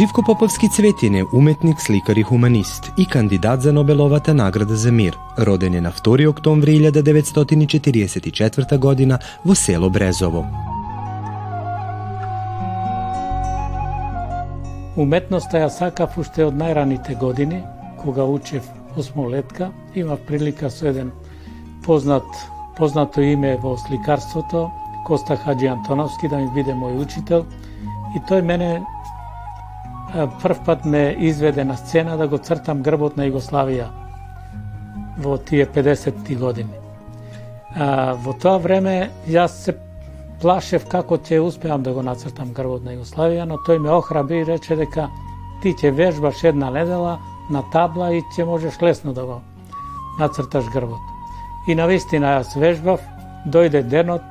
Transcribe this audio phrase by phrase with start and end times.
[0.00, 5.18] Живко Поповски Цветин е уметник, сликар и хуманист и кандидат за Нобеловата награда за мир.
[5.38, 10.46] Роден е на 2 октомври 1944 година во село Брезово.
[14.96, 17.60] Уметноста ја сакав уште од најраните години,
[18.00, 18.64] кога учев
[18.96, 21.12] осмолетка, имав прилика со еден
[21.84, 22.24] познат
[22.76, 24.70] познато име во сликарството,
[25.04, 27.44] Коста Хаджи Антоновски, да ми биде мој учител.
[28.16, 28.80] И тој мене
[30.42, 33.88] прв пат ме изведе на сцена да го цртам грбот на Југославија
[35.18, 36.74] во тие 50-ти години.
[37.76, 39.76] А, во тоа време јас се
[40.40, 44.48] плашев како ќе успеам да го нацртам грбот на Југославија, но тој ме охрабри и
[44.48, 45.08] рече дека
[45.62, 47.18] ти ќе вежбаш една недела
[47.50, 49.40] на табла и ќе можеш лесно да го
[50.18, 51.00] нацрташ грбот.
[51.68, 53.00] И на вистина јас вежбав,
[53.46, 54.22] дојде денот,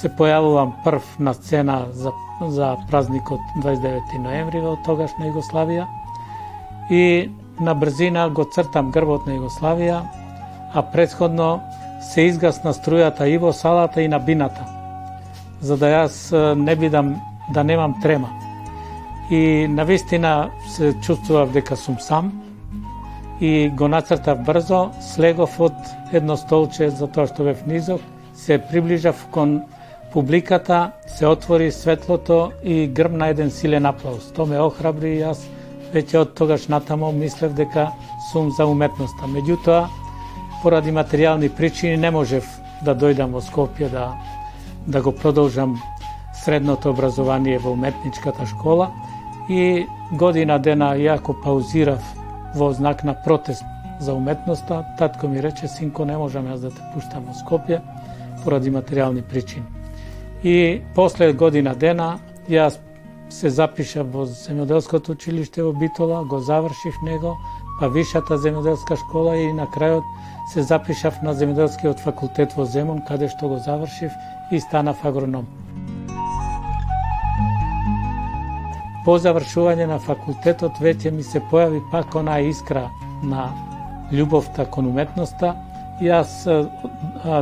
[0.00, 5.86] се појавувам прв на сцена за, за празникот 29 ноември во тогашна Југославија
[6.90, 10.00] и на брзина го цртам грбот на Југославија,
[10.74, 11.60] а предходно
[12.02, 14.66] се изгасна струјата и во салата и на бината,
[15.60, 17.16] за да јас не бидам,
[17.52, 18.28] да немам трема.
[19.30, 22.32] И на вистина се чувствував дека сум сам
[23.40, 25.74] и го нацртав брзо, слегов од
[26.12, 28.00] едно столче за тоа што бев низок,
[28.34, 29.62] се приближав кон
[30.16, 34.30] публиката, се отвори светлото и грмна еден силен аплауз.
[34.32, 35.42] Тоа ме охрабри и јас
[35.92, 37.90] веќе од тогаш натамо мислев дека
[38.30, 39.28] сум за уметноста.
[39.28, 39.82] Меѓутоа,
[40.62, 42.48] поради материјални причини не можев
[42.80, 44.06] да дојдам во Скопје да
[44.86, 45.76] да го продолжам
[46.44, 48.88] средното образование во уметничката школа
[49.52, 49.84] и
[50.16, 52.00] година дена јако паузирав
[52.54, 53.68] во знак на протест
[54.00, 57.84] за уметноста, татко ми рече, синко, не можам јас да те пуштам во Скопје
[58.44, 59.75] поради материјални причини.
[60.44, 62.78] И после година дена јас
[63.28, 67.36] се запишав во земјоделското училиште во Битола, го завршив него,
[67.80, 70.04] па вишата земјоделска школа и на крајот
[70.52, 74.12] се запишав на земјоделскиот факултет во Земун, каде што го завршив
[74.52, 75.46] и станав агроном.
[79.04, 82.88] По завршување на факултетот веќе ми се појави пак онаа искра
[83.22, 83.50] на
[84.12, 85.54] љубовта кон уметноста.
[86.02, 86.42] Јас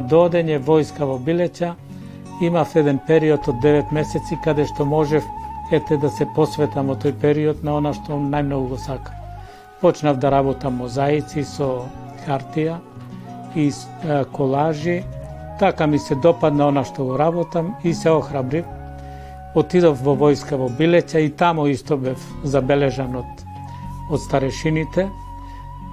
[0.09, 1.75] доодење војска во Билеќа
[2.41, 5.25] имав еден период од 9 месеци каде што можев
[5.71, 9.15] ете да се посветам во тој период на она што најмногу го сакам.
[9.81, 11.87] Почнав да работам мозаици со
[12.27, 12.79] хартија
[13.57, 13.71] и
[14.33, 15.03] колажи.
[15.59, 18.65] Така ми се допадна она што го работам и се охрабрив.
[19.55, 23.45] Отидов во војска во Билеќа и тамо исто бев забележан од,
[24.11, 25.09] од старешините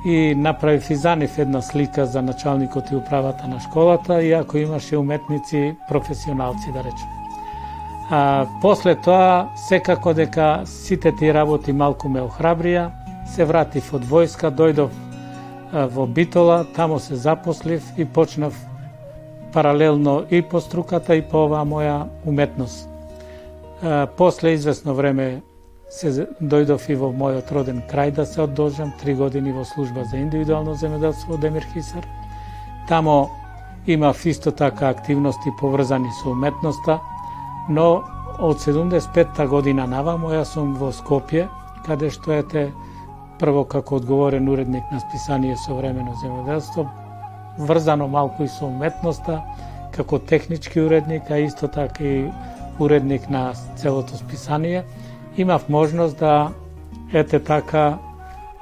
[0.05, 4.97] и направив и за нив една слика за началникот и управата на школата, иако имаше
[4.97, 7.09] уметници професионалци, да речем.
[8.09, 12.89] А, после тоа, секако дека сите тие работи малку ме охрабрија,
[13.29, 14.89] се вратив од војска, дојдов
[15.71, 18.57] а, во Битола, тамо се запослив и почнав
[19.53, 22.89] паралелно и по струката и по оваа моја уметност.
[23.83, 25.41] А, после известно време
[25.91, 30.17] се дојдов и во мојот роден крај да се одолжам, три години во служба за
[30.17, 32.07] индивидуално земјоделство Демир Хисар.
[32.87, 33.29] Тамо
[33.87, 36.99] имав исто така активности поврзани со уметноста,
[37.69, 38.03] но
[38.39, 41.49] од 75-та година навамо јас сум во Скопје,
[41.85, 42.71] каде што ете
[43.39, 46.87] прво како одговорен уредник на списание Современо земјоделство,
[47.57, 49.41] врзано малку и со уметноста,
[49.91, 52.31] како технички уредник, а исто така и
[52.79, 54.85] уредник на целото списание–
[55.37, 56.51] имав можност да
[57.13, 57.97] ете така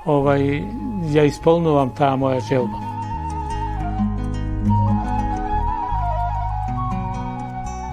[0.06, 0.64] овај
[1.14, 2.90] ја исполнувам таа моја желба.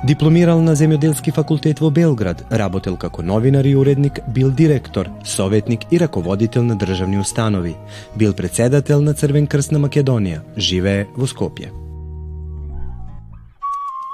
[0.06, 5.98] Дипломирал на земјоделски факултет во Белград, работел како новинар и уредник, бил директор, советник и
[5.98, 7.74] раководител на државни установи.
[8.16, 11.72] Бил председател на Црвен крст на Македонија, живее во Скопје.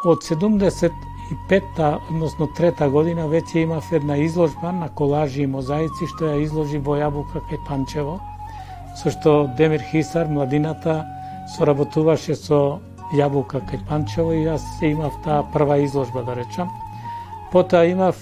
[0.08, 1.11] Од 70
[1.48, 6.78] петта, односно трета година, веќе имав една изложба на колажи и мозаици, што ја изложи
[6.78, 8.20] во Јабука кај Панчево,
[8.96, 11.04] со што Демир Хисар, младината,
[11.56, 12.80] соработуваше со
[13.16, 16.70] Јабука кај Панчево и јас имав таа прва изложба, да речам.
[17.52, 18.16] Потоа имав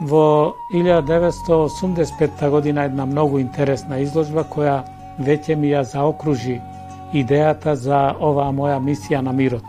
[0.00, 4.82] во 1985 година една многу интересна изложба која
[5.18, 6.60] веќе ми ја заокружи
[7.12, 9.64] идејата за оваа моја мисија на мирот.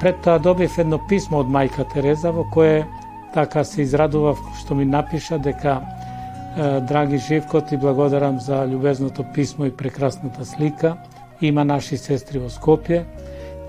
[0.00, 2.86] Пред тоа добив едно писмо од мајка Тереза во кое
[3.34, 5.80] така се израдував што ми напиша дека
[6.56, 10.96] драги Живко ти благодарам за љубезното писмо и прекрасната слика.
[11.40, 13.04] Има наши сестри во Скопје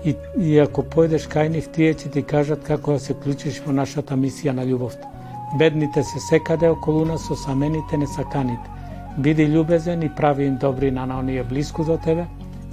[0.04, 3.72] и, и ако појдеш кај нив тие ќе ти кажат како да се клучиш во
[3.72, 5.10] нашата мисија на љубовта.
[5.58, 8.70] Бедните се секаде околу нас, осамените не несаканите.
[9.18, 12.24] Биди љубезен и прави им добри на оние близко до тебе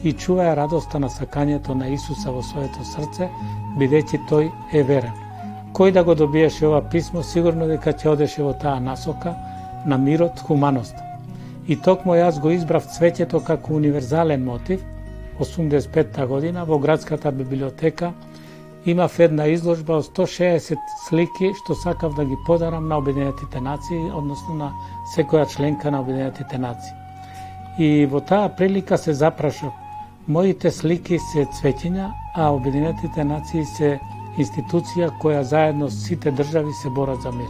[0.05, 3.29] и чуваја радоста на сакањето на Исуса во своето срце,
[3.79, 5.13] бидејќи тој е верен.
[5.73, 9.33] Кој да го добиеше ова писмо, сигурно дека ќе одеше во таа насока
[9.85, 10.95] на мирот, хуманост.
[11.67, 14.83] И токму јас го избрав цвеќето како универзален мотив,
[15.39, 18.13] 85-та година во градската библиотека
[18.85, 20.77] имав една изложба од 160
[21.09, 24.69] слики што сакав да ги подарам на Обединетите нации, односно на
[25.15, 26.93] секоја членка на Обединетите нации.
[27.79, 29.73] И во таа прилика се запрашав,
[30.27, 33.99] моите слики се цветиња, а Обединетите нации се
[34.37, 37.49] институција која заедно сите држави се борат за мир.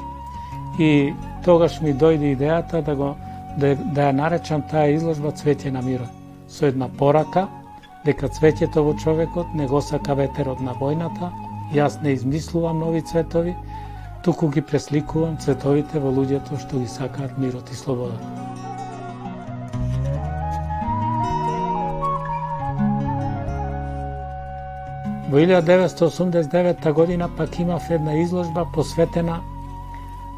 [0.79, 1.13] И
[1.45, 3.15] тогаш ми дојде идејата да го
[3.57, 6.11] да, да ја наречам таа изложба Цвеќе на мирот,
[6.47, 7.47] со една порака
[8.05, 11.31] дека цвеќето во човекот не го сака ветерот на војната,
[11.73, 13.55] јас не измислувам нови цветови,
[14.23, 18.44] туку ги пресликувам цветовите во луѓето што ги сакаат мирот и слобода.
[25.35, 29.41] Во 1989 година пак имав една изложба посветена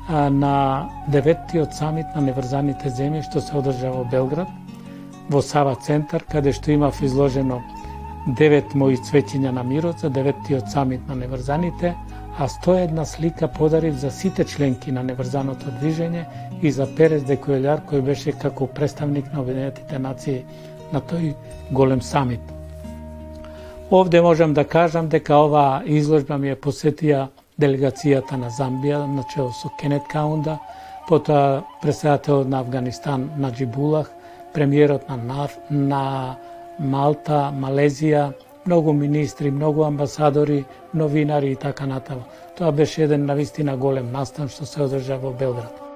[0.09, 4.49] на деветиот самит на неврзаните земји што се одржа во Белград–
[5.29, 7.59] во Сава центар, каде што имав изложено
[8.41, 11.93] девет мои цветиња на мирот за деветиот самит на неврзаните,
[12.39, 16.25] а 101 слика подарив за сите членки на неврзаното движење
[16.61, 20.45] и за Перес Декуелјар кој беше како представник на Обединетите нации
[20.91, 21.35] на тој
[21.71, 22.56] голем самит.
[23.91, 29.71] Овде можам да кажам дека оваа изложба ми е посетија делегацијата на Замбија начело со
[29.79, 30.57] Кенет Каунда,
[31.07, 34.11] потоа председателот на Афганистан Наджибулах,
[34.53, 36.35] премиерот на, НАР, на
[36.79, 38.33] Малта, Малезија,
[38.65, 42.27] многу министри, многу амбасадори, новинари и така натаму.
[42.57, 45.86] Тоа беше еден навистина голем настан што се одржа во Белград.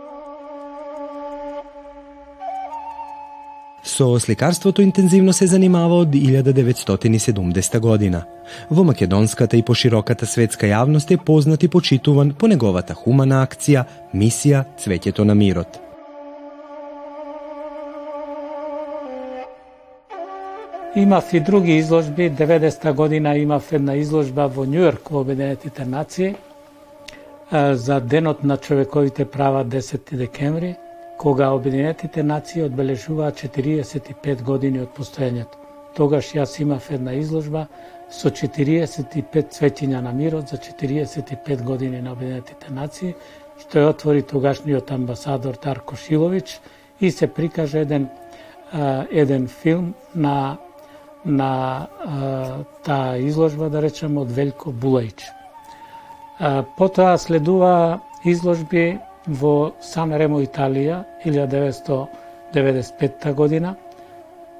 [4.02, 8.24] Со сликарството интензивно се занимава од 1970 година.
[8.72, 13.84] Во македонската и пошироката светска јавност е познат и почитуван по неговата хумана акција,
[14.14, 15.78] мисија Цвеќето на мирот.
[20.96, 22.32] Имав и други изложби.
[22.32, 26.36] 90-та година имав една изложба во Њујорк во Обединетите нации
[27.74, 30.76] за Денот на човековите права 10 декември,
[31.22, 35.60] кога Обединетите нации одбележуваат 45 години од постоењето.
[35.94, 37.68] Тогаш јас имав една изложба
[38.10, 43.14] со 45 цветиња на мирот за 45 години на Обединетите нации,
[43.60, 46.60] што ја отвори тогашниот амбасадор Тарко Шилович
[47.00, 48.10] и се прикаже еден
[49.12, 50.58] еден филм на
[51.26, 51.88] на
[52.84, 55.22] таа изложба, да речеме од Велко Булајч.
[56.78, 58.98] Потоа следува изложби
[59.28, 63.76] во Сан Ремо, Италија, 1995 година.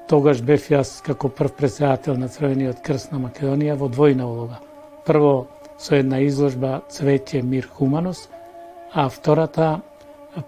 [0.08, 4.58] Тогаш бев јас како прв председател на Црвениот крст на Македонија во двојна улога.
[5.06, 5.46] Прво
[5.78, 8.30] со една изложба Цвеќе, мир, хуманост,
[8.92, 9.80] а втората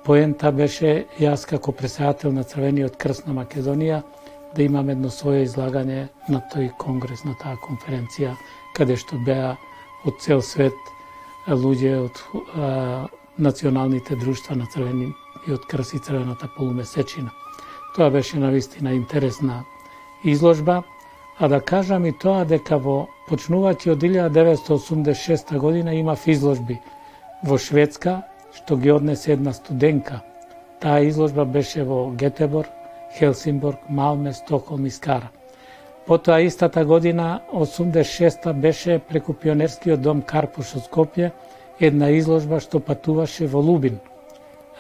[0.05, 4.03] поента беше јас како председател на Црвениот крст на Македонија
[4.55, 8.37] да имам едно свое излагање на тој конгрес, на таа конференција,
[8.77, 9.57] каде што беа
[10.07, 10.75] од цел свет
[11.49, 12.15] луѓе од
[13.39, 15.13] националните друштва на Црвени
[15.49, 17.31] и од Крс и Црвената полумесечина.
[17.97, 19.65] Тоа беше навистина интересна
[20.25, 20.83] изложба,
[21.39, 26.79] а да кажам и тоа дека во почнувајќи од 1986 година имав изложби
[27.45, 28.23] во Шведска,
[28.55, 30.21] што ги однесе една студенка.
[30.81, 32.67] Таа изложба беше во Гетебор,
[33.19, 35.29] Хелсинбург, Малме, Стокхолм и Скара.
[36.07, 41.31] Потоа истата година, 86-та, беше преку пионерскиот дом Карпуш од Скопје,
[41.81, 43.99] една изложба што патуваше во Лубин.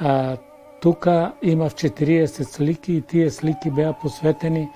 [0.00, 0.36] А,
[0.80, 4.68] тука имав 40 слики и тие слики беа посветени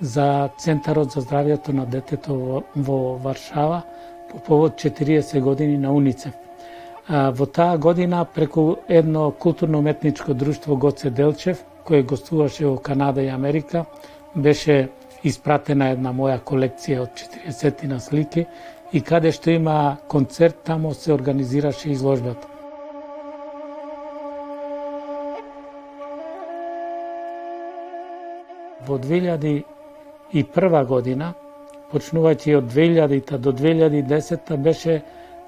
[0.00, 3.82] за Центарот за здравјето на детето во, во Варшава
[4.30, 6.34] по повод 40 години на УНИЦЕФ.
[7.08, 13.28] А, во таа година преку едно културно-уметничко друштво Гоце Делчев кој гостуваше во Канада и
[13.28, 13.84] Америка,
[14.34, 14.88] беше
[15.26, 18.46] испратена една моја колекција од 40 на слики
[18.92, 22.48] и каде што има концерт, тамо се организираше изложбата.
[28.86, 31.34] Во 2001 година,
[31.92, 35.00] почнувајќи од 2000 до 2010 беше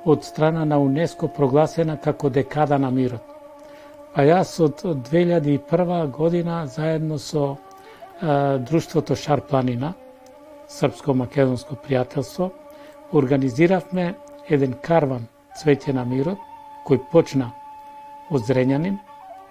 [0.04, 3.22] од страна на УНЕСКО прогласена како декада на мирот.
[4.14, 7.56] А јас од 2001 година заедно со
[8.22, 9.94] е, Друштвото Шар Планина,
[10.68, 12.50] Српско-македонско пријателство,
[13.12, 14.14] организиравме
[14.48, 15.28] еден карван
[15.60, 16.38] Цвеќе на мирот,
[16.88, 17.50] кој почна
[18.32, 18.96] од Зрењанин,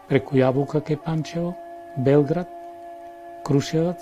[0.09, 1.53] преку Јабука кај Панчево,
[1.97, 2.49] Белград,
[3.45, 4.01] Крушевац,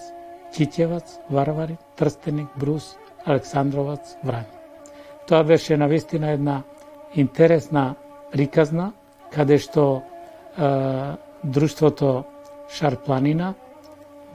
[0.55, 4.47] Чиќевац, Варвари, Трстеник, Брус, Александровац, Врани.
[5.27, 6.63] Тоа беше навистина една
[7.15, 7.95] интересна
[8.31, 8.91] приказна,
[9.31, 10.01] каде што
[10.57, 10.69] е,
[11.43, 12.23] друштвото
[12.69, 13.53] Шарпланина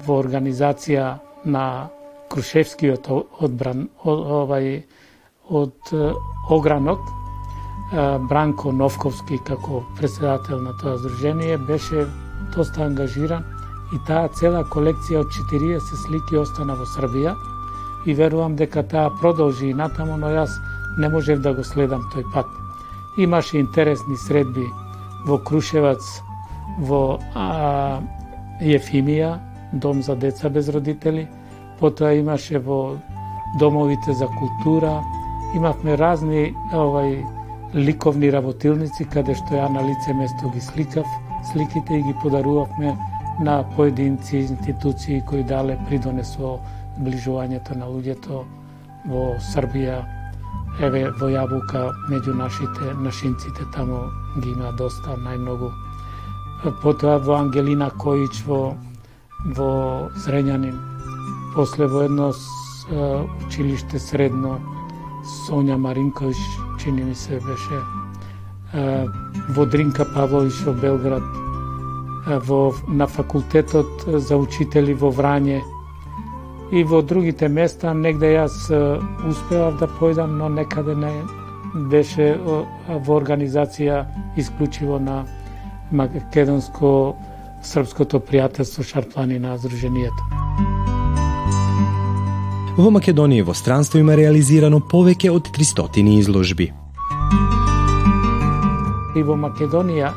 [0.07, 1.91] во организација на
[2.31, 3.09] Крушевскиот
[3.41, 4.85] одбран, овај
[5.51, 5.93] од
[6.51, 7.01] огранот
[8.29, 12.07] Бранко Новковски како председател на тоа здружение беше
[12.57, 13.45] доста ангажиран
[13.93, 17.35] и таа цела колекција од 40 слики остана во Србија
[18.07, 20.51] и верувам дека таа продолжи и натаму, но јас
[20.99, 22.47] не можев да го следам тој пат.
[23.19, 24.67] Имаше интересни средби
[25.27, 26.03] во Крушевац,
[26.79, 28.01] во а,
[28.61, 29.39] Ефимија,
[29.73, 31.29] дом за деца без родители,
[31.81, 32.97] потоа имаше во
[33.59, 35.03] домовите за култура,
[35.55, 37.19] имавме разни овај
[37.75, 41.07] ликовни работилници каде што ја на лице место ги сликав
[41.53, 42.97] сликите и ги подарувавме
[43.41, 46.37] на поединци институции кои дале придонес
[46.99, 48.45] ближувањето на луѓето
[49.11, 49.99] во Србија,
[50.81, 53.99] еве во Јабука меѓу нашите нашинците таму
[54.39, 55.73] ги има доста најмногу.
[56.83, 58.77] Потоа во Ангелина Коич во
[59.59, 60.79] во Зрењанин,
[61.55, 62.31] после во едно
[63.47, 64.61] училиште средно
[65.25, 66.37] Сонја Маринкович,
[66.79, 67.81] чини ми се беше
[69.57, 71.23] во Дринка Павлович во Белград,
[72.49, 75.63] во, на факултетот за учители во Врање
[76.73, 78.57] и во другите места негде јас
[79.29, 81.13] успевав да појдам, но некаде не
[81.91, 84.05] беше во организација
[84.37, 85.25] исклучиво на
[85.93, 87.15] македонско
[87.65, 90.44] Српското пријателство Шарпланина Здруженијето.
[92.75, 96.75] Во Македонија во странство има реализирано повеќе од 300 изложби.
[99.15, 100.11] И во Македонија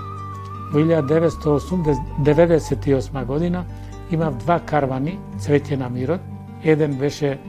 [0.74, 3.66] во 1998 година
[4.10, 6.22] имав два карвани Цвеќе на мирот.
[6.64, 7.40] Еден беше а,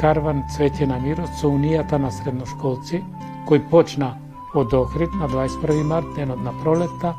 [0.00, 3.04] карван Цвеќе на мирот со унијата на средношколци,
[3.44, 4.16] кој почна
[4.54, 7.14] од Охрид на 21 март, денот на пролетта,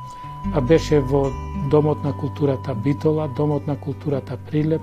[0.56, 1.32] а беше во
[1.70, 4.82] Домот на културата Битола, Домот на културата Прилеп,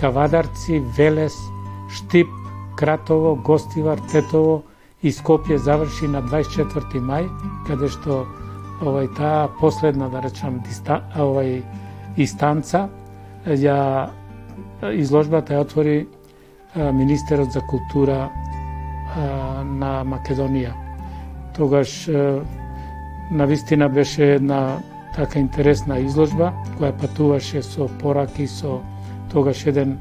[0.00, 1.36] Кавадарци, Велес,
[1.90, 2.28] Штип,
[2.76, 4.62] Кратово, Гостивар, Тетово
[5.02, 7.28] и Скопје заврши на 24 мај,
[7.66, 8.24] каде што
[8.80, 11.62] овај таа последна да речам диста, овај
[12.16, 12.88] истанца
[13.46, 14.10] ја
[14.92, 16.06] изложбата ја отвори
[16.74, 18.30] министерот за култура
[19.64, 20.72] на Македонија.
[21.54, 22.08] Тогаш
[23.30, 24.78] на вистина беше една
[25.14, 28.80] така интересна изложба која патуваше со пораки со
[29.34, 29.98] тогаш еден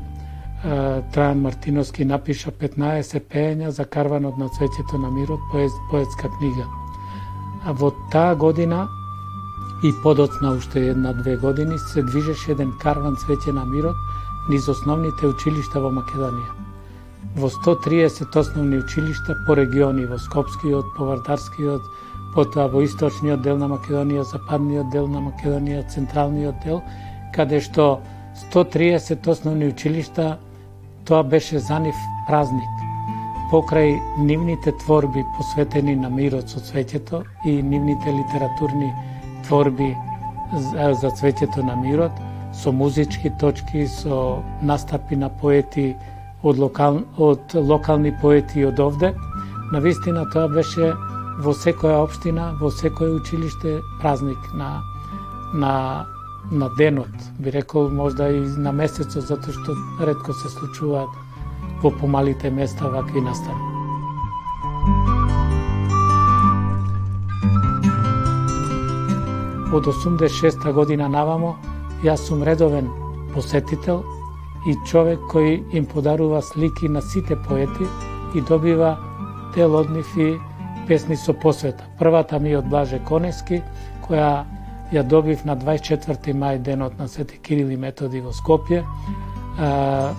[0.63, 6.63] Трајан Мартиновски напиша 15 пеења за карванот на цвеќето на мирот, поет, поетска книга.
[7.66, 8.88] А во таа година
[9.84, 13.96] и подоцна уште една-две години се движеше еден карван цвеќе на мирот
[14.50, 16.56] низ основните училишта во Македонија.
[17.36, 21.82] Во 130 основни училишта по региони, во Скопскиот, по Вардарскиот,
[22.36, 26.84] потоа во источниот дел на Македонија, западниот дел на Македонија, централниот дел,
[27.36, 28.00] каде што
[28.36, 30.38] 130 основни училишта,
[31.06, 31.96] тоа беше за нив
[32.28, 32.70] празник.
[33.52, 38.90] Покрај нивните творби посветени на мирот со цвеќето и нивните литературни
[39.46, 39.94] творби
[41.02, 42.12] за цвеќето на мирот,
[42.54, 45.94] со музички точки, со настапи на поети
[46.44, 49.13] од, локал, од локални поети од овде,
[49.72, 50.94] навистина тоа беше
[51.46, 54.82] во секоја општина, во секое училиште празник на
[55.54, 56.06] на
[56.52, 57.10] на денот,
[57.40, 61.10] би рекол можда и на месецот затоа што ретко се случуваат
[61.84, 63.74] во помалите места вакви настани.
[69.74, 71.56] Од 86 година навамо
[72.04, 72.92] јас сум редовен
[73.34, 74.04] посетител
[74.68, 77.88] и човек кој им подарува слики на сите поети
[78.36, 78.98] и добива
[79.56, 80.38] дел од нив и
[80.88, 81.84] песни со посвета.
[82.00, 83.62] Првата ми од Блаже Конески,
[84.06, 84.46] која
[84.94, 86.34] ја добив на 24.
[86.34, 88.84] мај денот на Свети Кирил и Методи во Скопје.
[89.58, 90.14] А,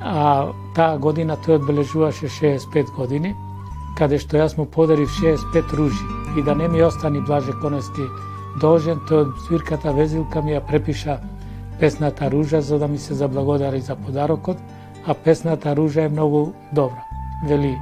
[0.00, 3.34] а таа година тој одбележуваше 65 години,
[3.98, 6.04] каде што јас му подарив 65 ружи.
[6.38, 8.06] И да не ми остани Блаже Конески
[8.60, 11.18] должен, тој од свирката Везилка ми ја препиша
[11.80, 14.56] песната Ружа за да ми се заблагодари за подарокот,
[15.06, 17.02] а песната Ружа е многу добра.
[17.48, 17.74] Вели,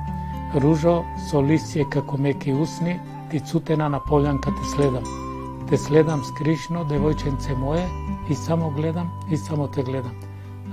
[0.55, 3.01] Ружо со листје како меки усни,
[3.31, 5.28] ти цутена на полјанка те следам.
[5.69, 7.85] Те следам скришно, девојченце мое,
[8.29, 10.15] и само гледам, и само те гледам.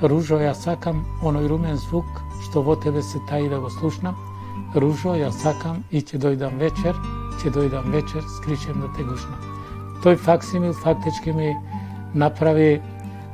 [0.01, 2.05] Ружо, ја сакам оној румен звук,
[2.43, 4.15] што во тебе се таи да го слушнам.
[4.75, 6.95] Ружо, ја сакам и ќе дојдам вечер,
[7.43, 9.39] ќе дојдам вечер, скришем да те гушнам.
[10.03, 11.55] Тој факсимил фактички ми
[12.13, 12.81] направи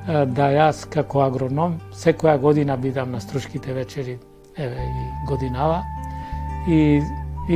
[0.08, 4.18] да јас како агроном секоја година бидам на струшките вечери
[4.58, 5.84] еве и годинава
[6.68, 7.02] и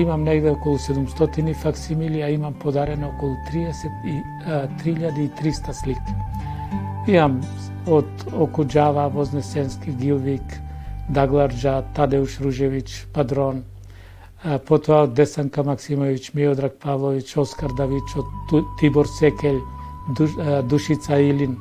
[0.01, 6.13] имам негде околу 700 факсимили, а имам подарено околу 3300 слики.
[7.07, 7.41] Имам
[7.87, 10.41] од Окуджава, Вознесенски, Гилвик,
[11.09, 13.63] Дагларджа, Тадеуш Ружевич, Падрон,
[14.67, 18.25] потоа од Десанка Максимович, Миодрак Павлович, Оскар Давич, од
[18.79, 19.61] Тибор Секелј,
[20.69, 21.57] Душица Илин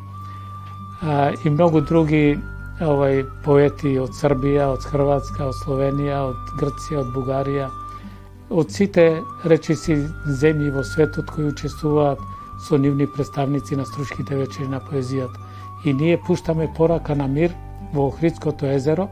[1.44, 2.38] и многу други
[2.80, 7.68] овај поети од Србија, од Хрватска, од Словенија, од Грција, од Бугарија,
[8.50, 9.96] од сите речиси
[10.40, 12.20] земји во светот кои учествуваат
[12.68, 15.38] со нивни представници на струшките вечери на поезијата.
[15.84, 17.54] И ние пуштаме порака на мир
[17.92, 19.08] во Охридското езеро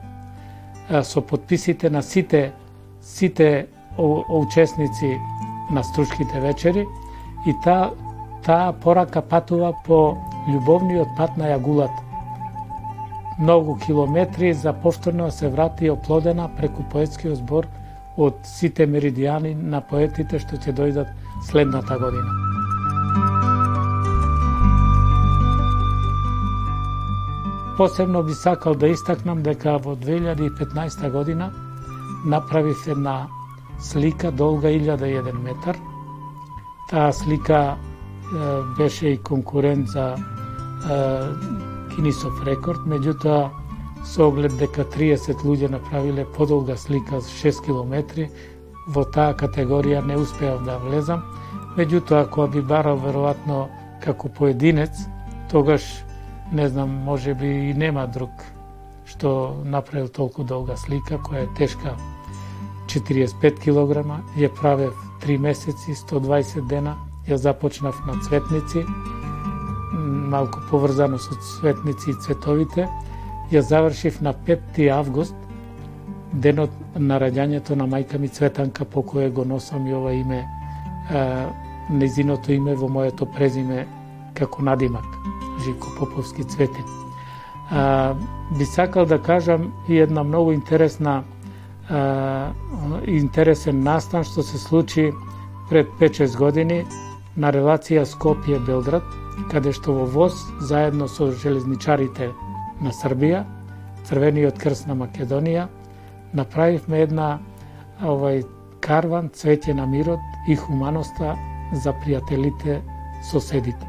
[1.02, 2.52] со подписите на сите
[3.00, 3.66] сите
[3.98, 5.18] учесници
[5.70, 6.86] на струшките вечери
[7.46, 7.90] и таа
[8.44, 10.16] таа порака патува по
[10.48, 11.92] љубовниот пат на Јагулат
[13.38, 17.66] Многу километри за повторно се врати оплодена преку поетскиот збор
[18.16, 21.09] од сите меридијани на поетите што ќе дојдат
[21.49, 22.31] следната година.
[27.76, 31.52] Посебно би сакал да истакнам дека во 2015 година
[32.25, 33.26] направив една
[33.78, 35.77] слика долга 1001 метар.
[36.90, 38.37] Таа слика е,
[38.79, 40.16] беше и конкурент за
[41.94, 43.51] Кинисов рекорд, меѓутоа
[44.04, 48.30] со оглед дека 30 луѓе направиле подолга слика с 6 километри,
[48.86, 51.22] во таа категорија не успеав да влезам.
[51.76, 53.68] Меѓутоа, ако би барал веројатно
[54.02, 55.06] како поединец,
[55.50, 55.82] тогаш,
[56.52, 58.30] не знам, може би и нема друг
[59.12, 61.94] што направил толку долга слика, која е тешка
[62.88, 66.96] 45 килограма, ја правев 3 месеци, 120 дена,
[67.28, 68.84] ја започнав на цветници,
[70.32, 72.88] малку поврзано со цветници и цветовите,
[73.52, 75.34] ја завршив на 5 август,
[76.32, 81.46] денот на раѓањето на мајка ми Цветанка, по кое го носам и ова име, е,
[81.90, 83.86] незиното име во моето презиме
[84.34, 85.04] како надимак,
[85.64, 86.84] Живко Поповски Цветин.
[86.84, 88.14] Е,
[88.58, 91.22] би сакал да кажам и една многу интересна
[91.90, 95.12] е, интересен настан што се случи
[95.68, 96.84] пред 5-6 години
[97.36, 99.04] на релација Скопје-Белград,
[99.50, 102.30] каде што во ВОЗ заедно со железничарите
[102.83, 103.45] на Србија,
[104.09, 105.68] Црвениот крст на Македонија,
[106.35, 107.29] направивме една
[108.03, 108.42] овај
[108.83, 111.37] карван цвеќе на мирот и хуманоста
[111.73, 112.81] за пријателите
[113.31, 113.87] соседите.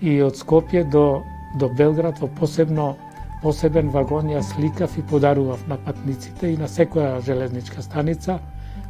[0.00, 1.22] И од Скопје до
[1.56, 2.96] до Белград во посебно
[3.42, 8.38] посебен вагон ја сликав и подарував на патниците и на секоја железничка станица.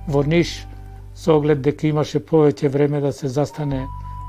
[0.09, 0.67] Во Ниш,
[1.15, 3.87] со оглед дека имаше повеќе време да се застане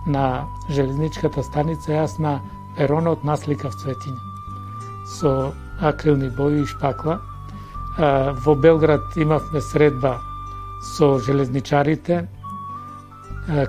[0.07, 2.39] на железничката станица, јас на
[2.77, 4.28] перонот насликав цветиња
[5.17, 7.19] со акрилни бои и шпакла.
[7.97, 10.19] Во Белград имавме средба
[10.95, 12.27] со железничарите,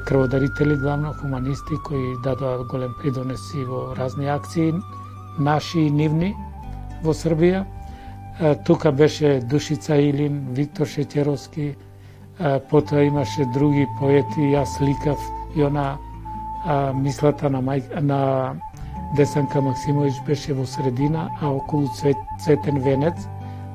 [0.06, 4.74] крводарители, главно хуманисти, кои дадоа голем придонеси во разни акции,
[5.38, 6.34] наши и нивни
[7.02, 7.64] во Србија.
[8.66, 11.76] Тука беше Душица Илин, Виктор Шетеровски
[12.70, 15.18] потоа имаше други поети, јас ликав
[15.56, 15.98] и она
[16.94, 18.54] мислата на, мај, на
[19.16, 23.26] Десанка Максимович беше во средина, а околу цвет, цветен венец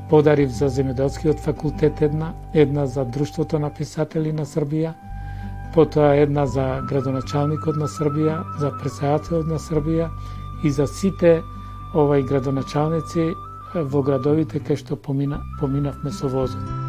[0.10, 4.94] подарив за земјоделскиот факултет една, една за Друштвото на писатели на Србија,
[5.74, 10.10] потоа една за градоначалникот на Србија, за председателот на Србија
[10.64, 11.42] и за сите
[11.94, 13.34] овај градоначалници
[13.76, 16.85] во градовите кај што помина, поминавме со возот.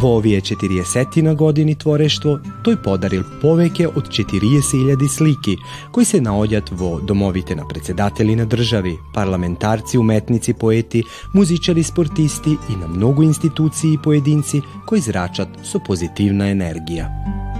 [0.00, 5.58] Во овие 40 на години творештво, тој подарил повеќе од 40.000 слики,
[5.92, 12.76] кои се наоѓат во домовите на председатели на држави, парламентарци, уметници, поети, музичари, спортисти и
[12.80, 17.59] на многу институции и поединци кои зрачат со позитивна енергија.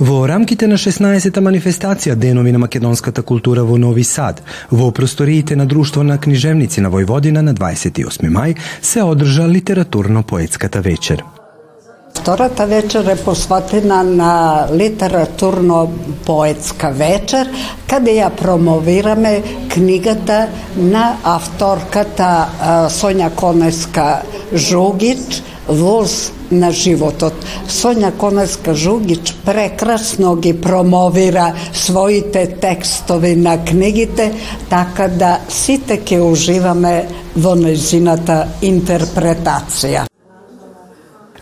[0.00, 4.38] Во рамките на 16-та манифестација Денови на македонската култура во Нови Сад,
[4.70, 11.24] во просториите на Друштво на книжевници на Војводина на 28 мај се одржа литературно-поетската вечер.
[12.14, 17.48] Втората вечер е посветена на литературно-поетска вечер,
[17.90, 19.42] каде ја промовираме
[19.74, 22.48] книгата на авторката
[22.86, 24.22] Сонја Конеска
[24.54, 27.34] Жугич, Воз на животот.
[27.68, 34.32] Сонја Конеска Жугич прекрасно ги промовира своите текстови на книгите,
[34.70, 40.08] така да сите ќе уживаме во незината интерпретација.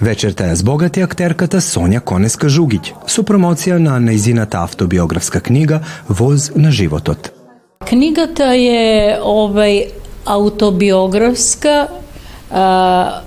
[0.01, 6.71] Вечерта ја збогати актерката Сонја Конеска Жугиќ со промоција на неизината автобиографска книга Воз на
[6.71, 7.31] животот.
[7.87, 9.87] Книгата е овај
[10.27, 11.89] автобиографска
[12.51, 13.23] а,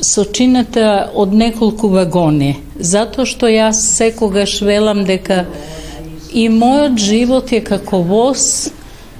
[0.00, 5.44] сочината од неколку вагони, затоа што јас секогаш велам дека
[6.32, 8.70] и мојот живот е како воз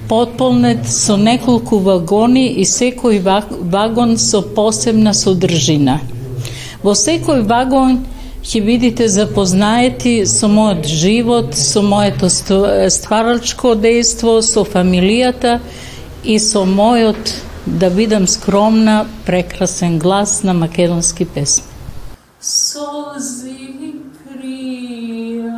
[0.09, 5.99] потполнет со неколку вагони и секој вагон со посебна содржина.
[6.83, 8.01] Во секој вагон
[8.41, 15.59] ќе видите запознаети со мојот живот, со моето стварачко дејство, со фамилијата
[16.23, 17.35] и со мојот,
[17.66, 21.64] да бидам скромна, прекрасен глас на македонски песни.
[22.40, 25.56] Солзи кријам,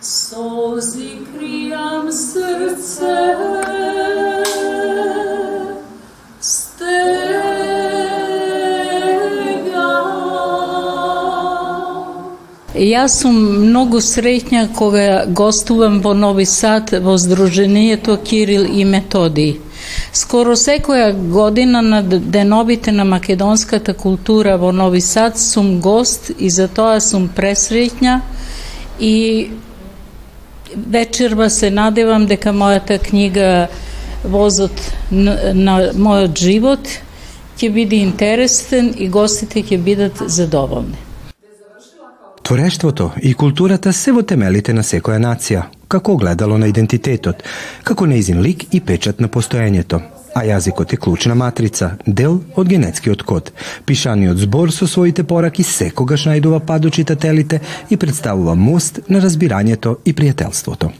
[0.00, 3.45] солзи кријам срце,
[12.77, 19.59] Јас сум многу среќна кога гостувам во Нови Сад во Сдруженијето Кирил и Методи.
[20.13, 26.67] Скоро секоја година на деновите на македонската култура во Нови Сад сум гост и за
[26.67, 28.19] тоа сум пресреќна
[28.99, 29.49] и
[30.75, 33.67] вечерва се надевам дека мојата книга
[34.23, 34.77] Возот
[35.11, 36.93] на, на мојот живот
[37.57, 41.06] ќе биде интересен и гостите ќе бидат задоволни.
[42.47, 47.41] Творештвото и културата се во темелите на секоја нација, како гледало на идентитетот,
[47.83, 49.99] како неизин лик и печат на постоењето.
[50.31, 53.51] А јазикот е клучна матрица, дел од генетскиот код.
[53.85, 60.93] Пишаниот збор со своите пораки секогаш најдува падочитателите и представува мост на разбирањето и пријателството.